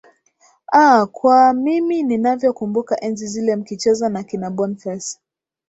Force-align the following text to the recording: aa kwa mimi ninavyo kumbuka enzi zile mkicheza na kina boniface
aa 0.73 1.05
kwa 1.15 1.39
mimi 1.53 2.03
ninavyo 2.03 2.53
kumbuka 2.53 2.99
enzi 3.01 3.27
zile 3.27 3.55
mkicheza 3.55 4.09
na 4.09 4.23
kina 4.23 4.49
boniface 4.49 5.17